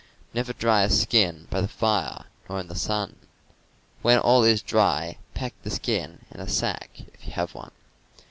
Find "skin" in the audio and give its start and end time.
0.89-1.45, 5.69-6.21